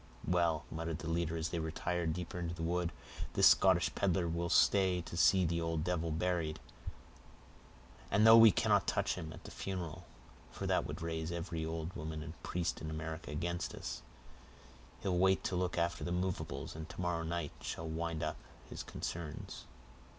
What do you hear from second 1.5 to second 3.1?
retired deeper into the wood,